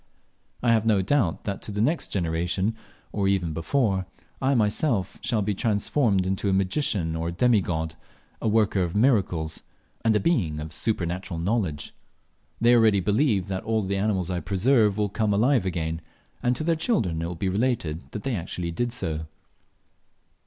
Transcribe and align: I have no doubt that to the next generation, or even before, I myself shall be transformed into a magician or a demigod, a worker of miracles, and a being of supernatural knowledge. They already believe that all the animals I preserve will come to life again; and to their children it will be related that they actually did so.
I 0.63 0.71
have 0.73 0.83
no 0.83 1.03
doubt 1.03 1.43
that 1.43 1.61
to 1.61 1.71
the 1.71 1.79
next 1.79 2.07
generation, 2.07 2.75
or 3.11 3.27
even 3.27 3.53
before, 3.53 4.07
I 4.41 4.55
myself 4.55 5.19
shall 5.21 5.43
be 5.43 5.53
transformed 5.53 6.25
into 6.25 6.49
a 6.49 6.53
magician 6.53 7.15
or 7.15 7.27
a 7.27 7.31
demigod, 7.31 7.93
a 8.41 8.47
worker 8.47 8.81
of 8.81 8.95
miracles, 8.95 9.61
and 10.03 10.15
a 10.15 10.19
being 10.19 10.59
of 10.59 10.73
supernatural 10.73 11.39
knowledge. 11.39 11.93
They 12.59 12.73
already 12.75 12.99
believe 12.99 13.45
that 13.49 13.63
all 13.63 13.83
the 13.83 13.95
animals 13.97 14.31
I 14.31 14.39
preserve 14.39 14.97
will 14.97 15.07
come 15.07 15.29
to 15.29 15.37
life 15.37 15.65
again; 15.65 16.01
and 16.41 16.55
to 16.55 16.63
their 16.63 16.73
children 16.75 17.21
it 17.21 17.27
will 17.27 17.35
be 17.35 17.47
related 17.47 18.01
that 18.09 18.23
they 18.23 18.35
actually 18.35 18.71
did 18.71 18.91
so. 18.93 19.27